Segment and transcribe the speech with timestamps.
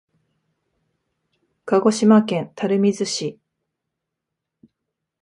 [1.65, 3.39] 鹿児島県垂水市